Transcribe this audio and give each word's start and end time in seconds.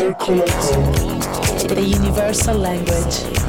Circoloco. 0.00 1.68
The 1.68 1.82
universal 1.82 2.56
language. 2.56 3.39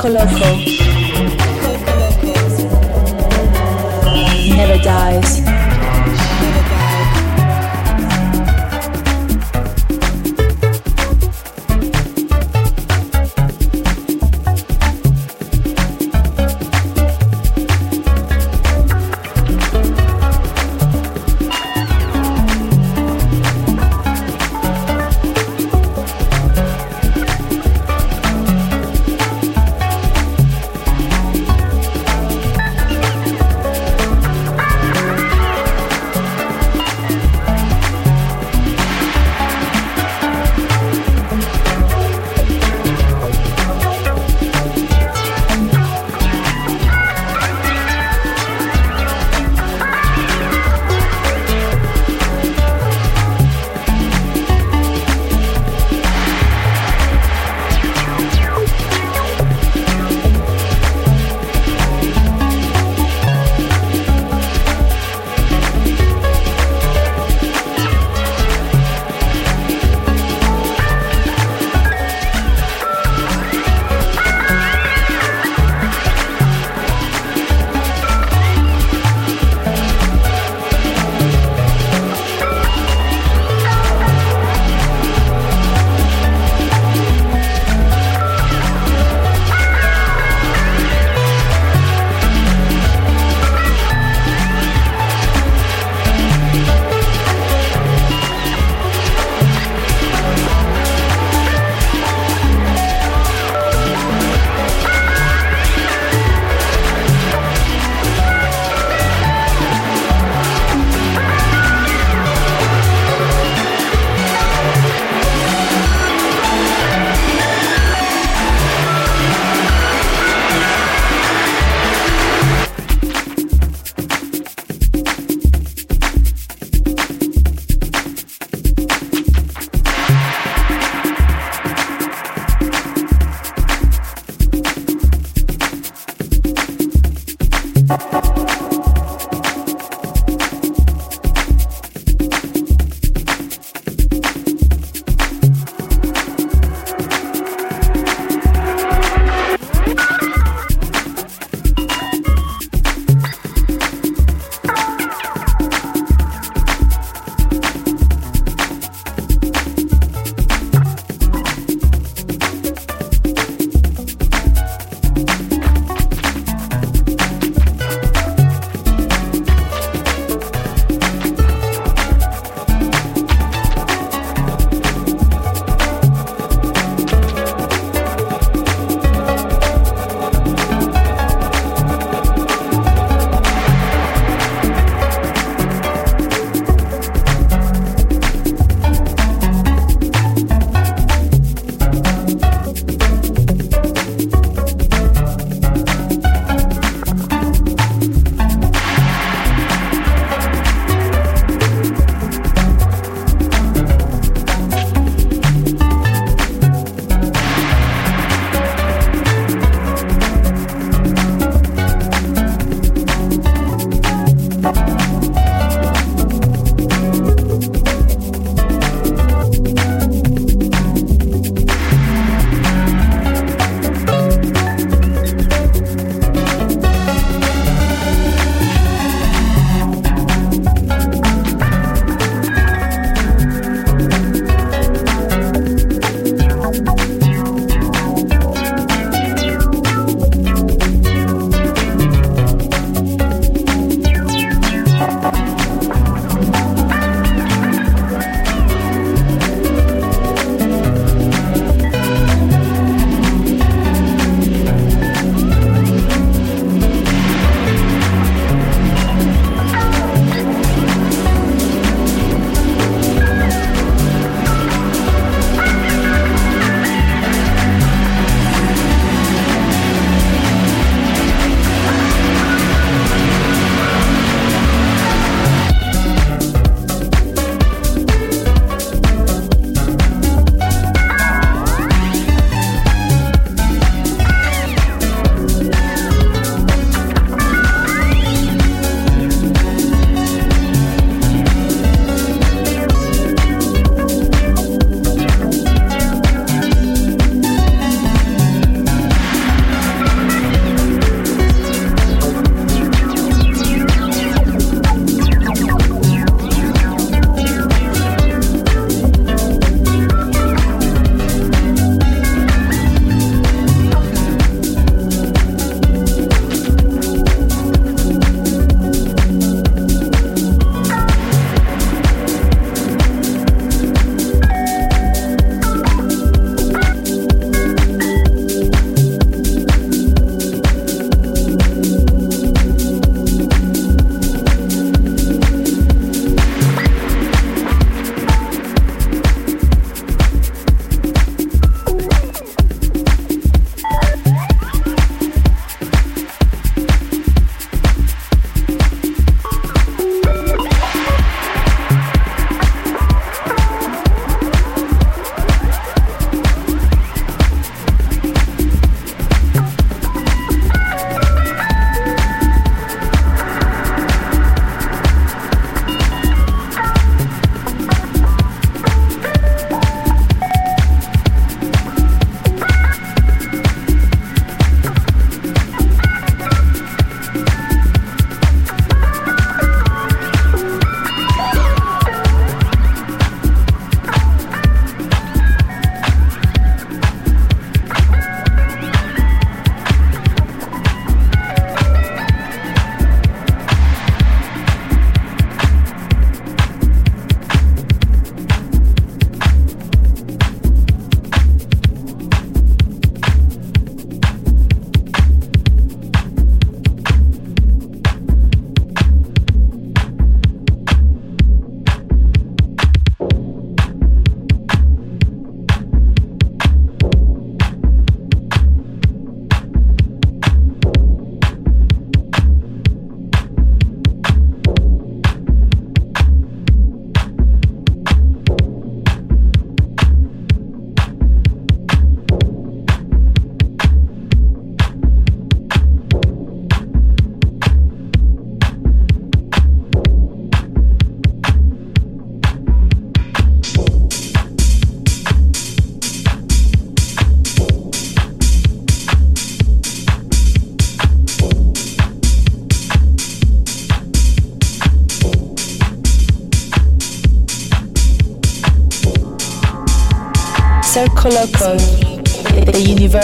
Coloco. 0.00 0.67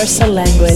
Universal 0.05 0.33
language. 0.35 0.74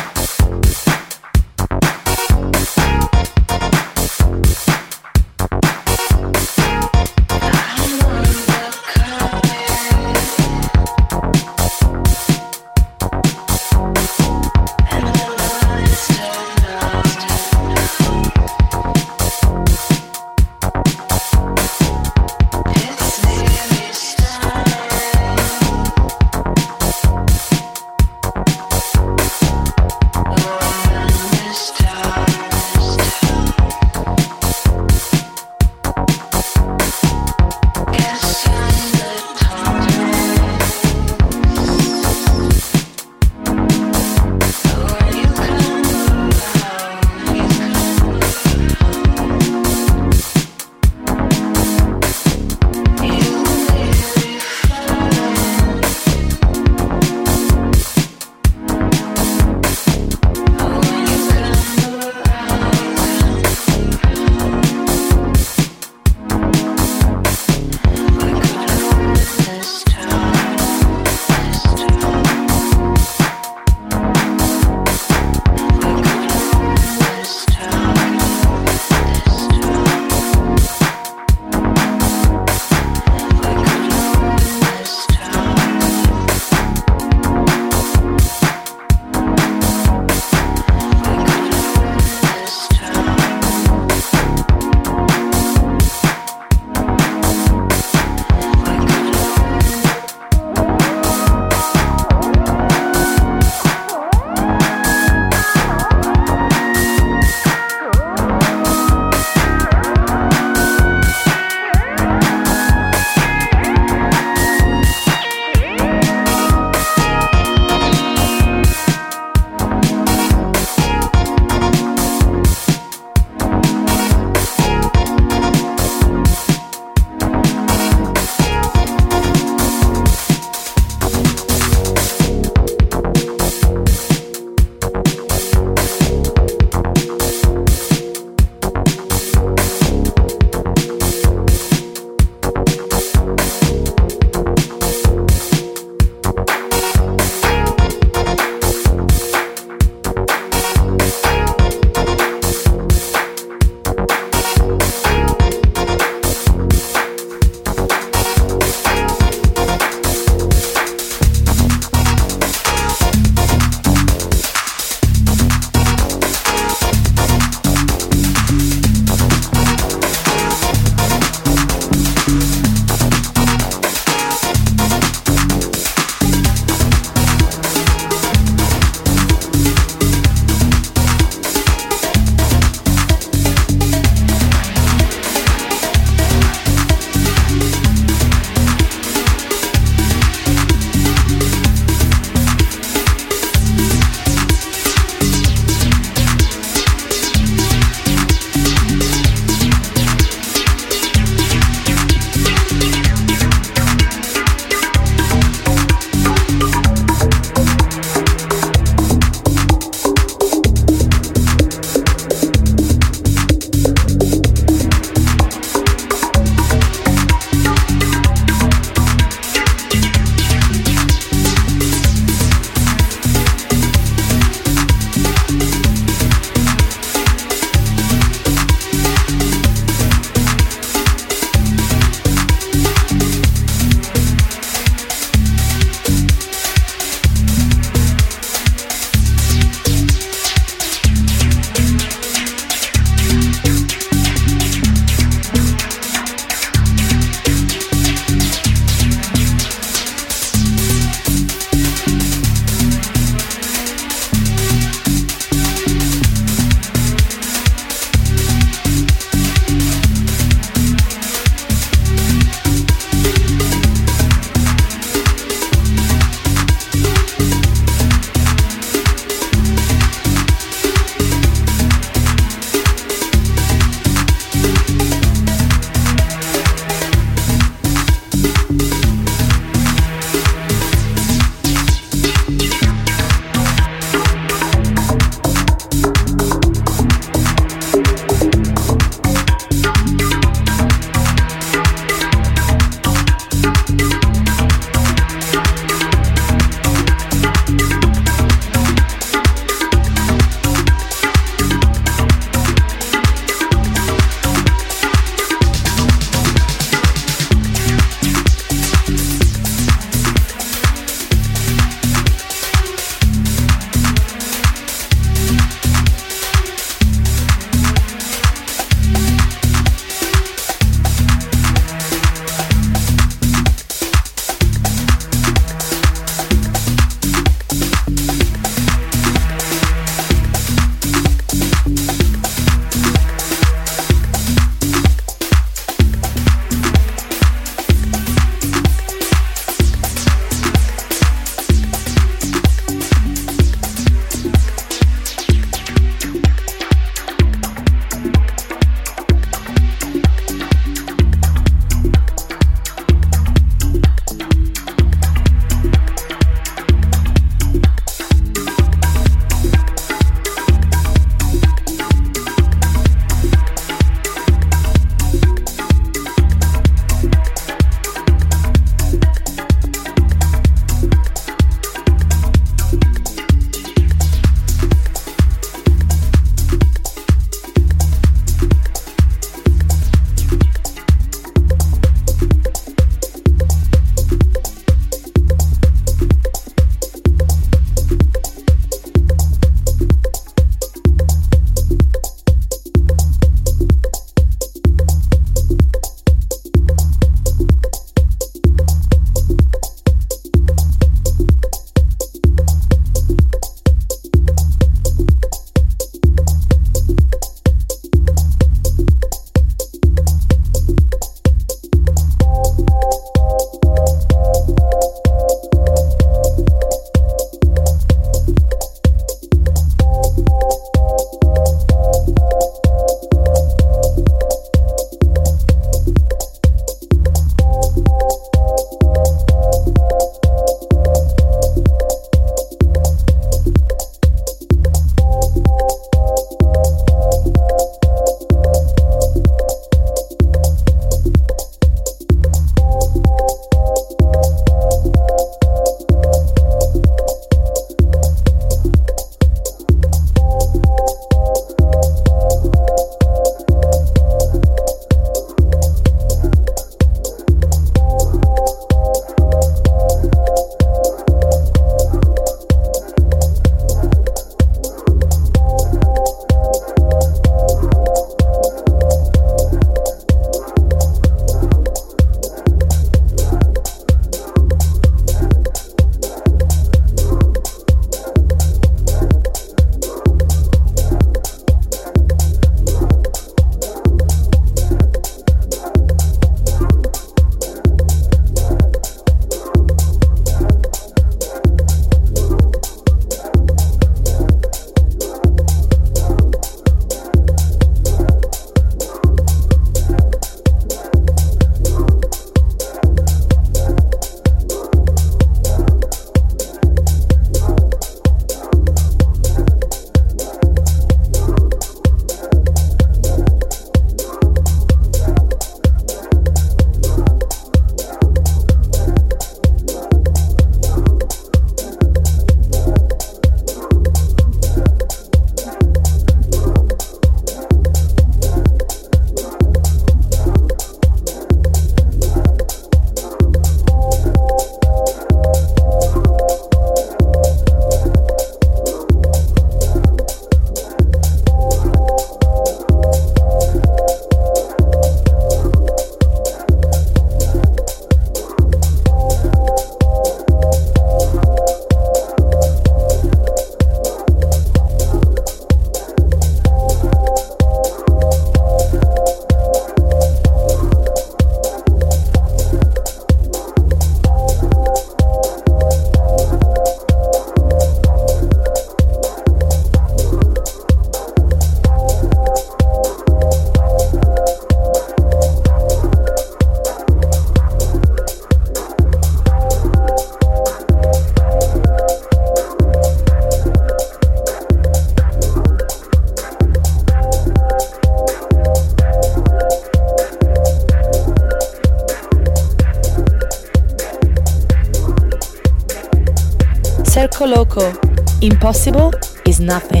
Impossible 598.71 599.11
is 599.45 599.59
nothing. 599.59 600.00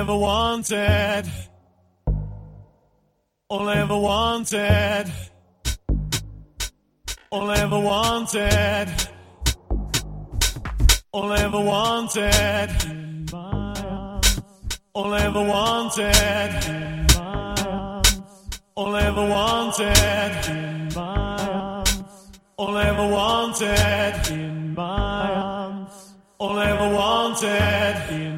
Ever 0.00 0.16
wanted, 0.16 1.24
all 3.50 3.68
I 3.68 3.76
ever 3.76 3.98
wanted, 3.98 5.12
all 7.30 7.50
I 7.50 7.56
ever 7.58 7.78
wanted, 7.78 8.88
all 11.12 11.30
I 11.32 11.40
ever 11.40 11.60
wanted. 11.60 13.00
All 14.92 15.14
I 15.14 15.20
ever 15.22 15.42
wanted, 15.44 16.14
all 18.74 18.94
I 18.96 19.02
ever 19.02 19.28
wanted, 19.28 20.96
all 22.58 22.76
I 22.76 22.84
ever 22.88 23.08
wanted, 23.08 24.78
all 26.38 26.58
I 26.58 26.70
ever 26.70 26.88
wanted, 26.94 28.29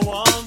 the 0.00 0.06
one. 0.06 0.37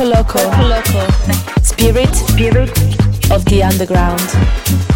Circo 0.00 0.08
Loco, 0.66 1.06
Spirit, 1.62 2.14
Spirit 2.14 2.70
of 3.30 3.44
the 3.44 3.62
Underground. 3.62 4.89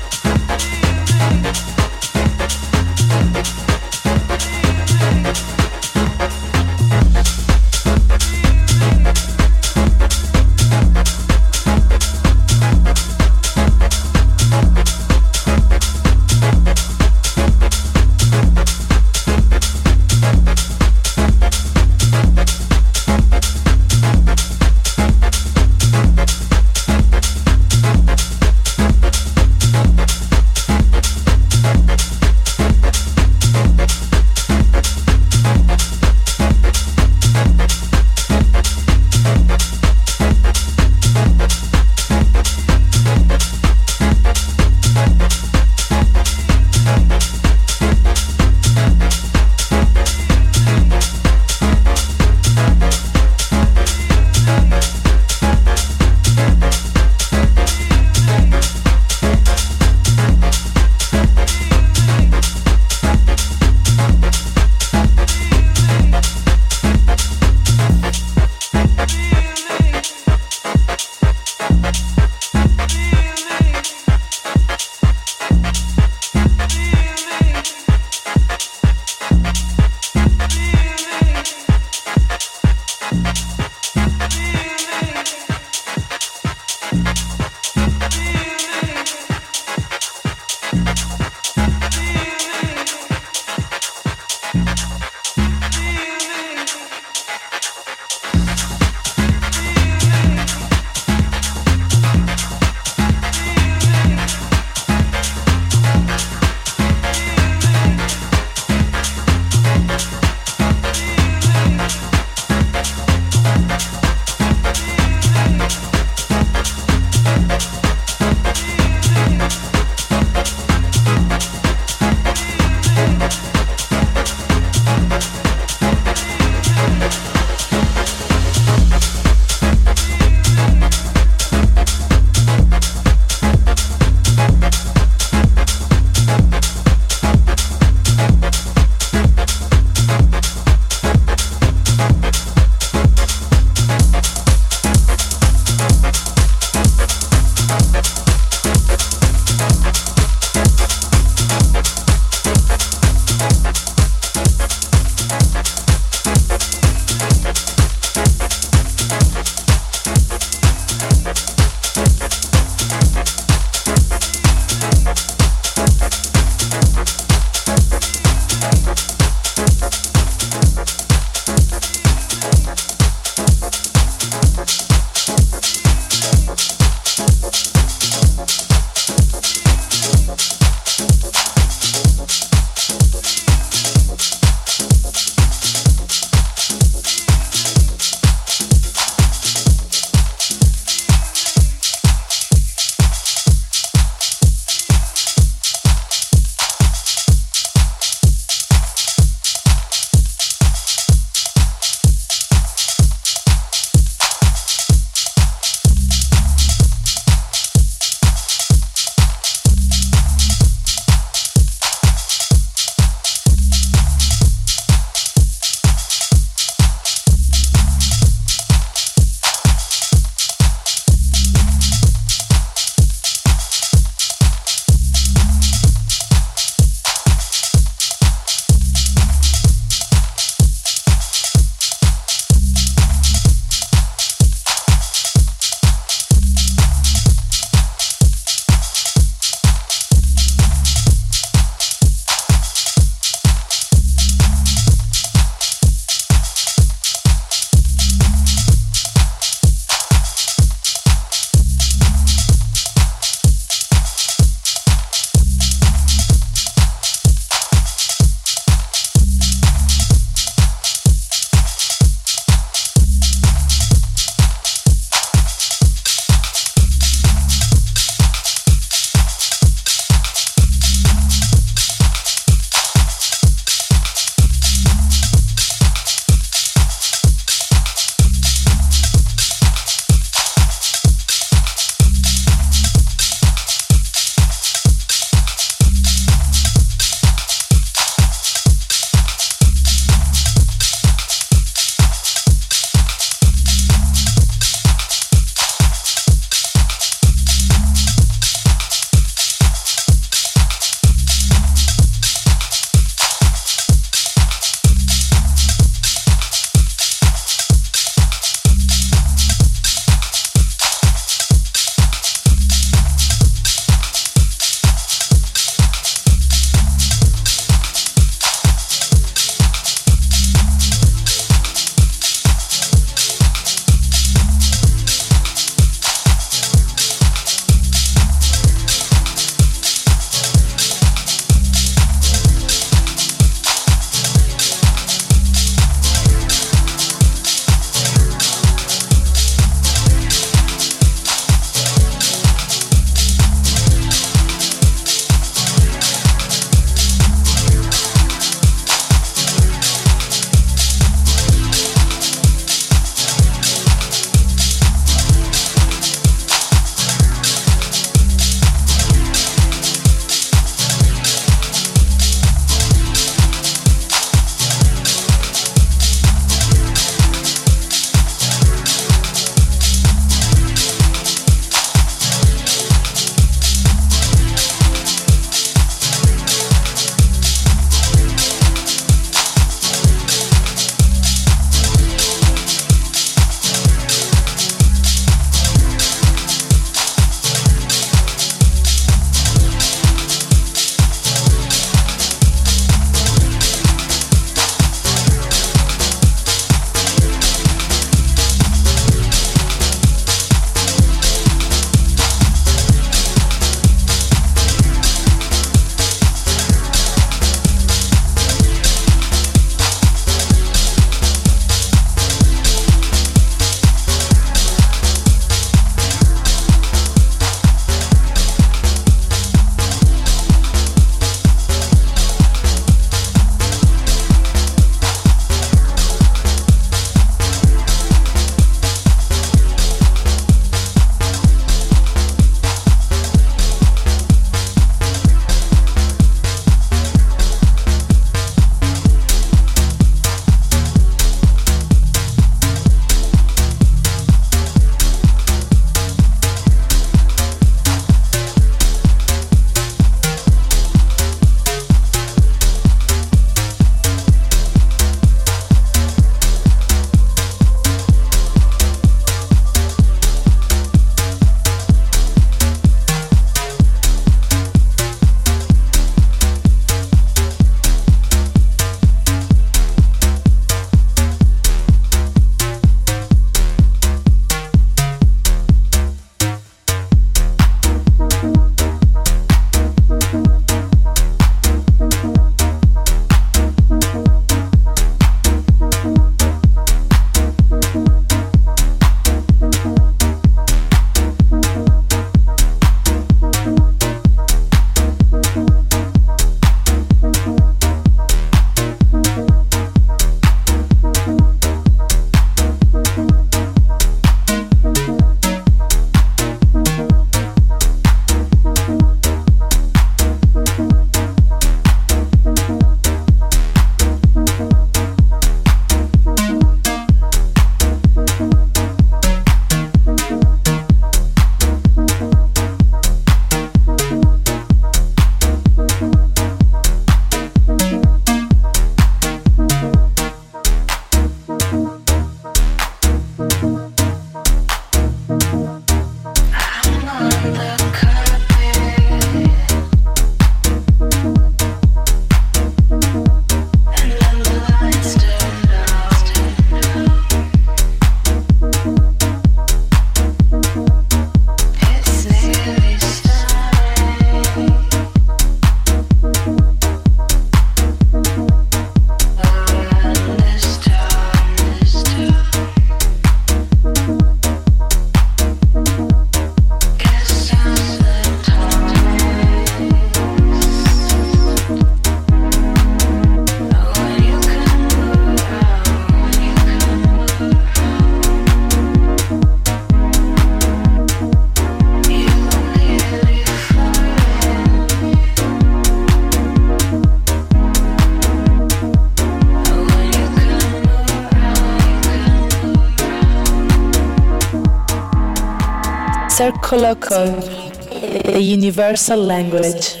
Universal 598.71 599.17
language. 599.17 600.00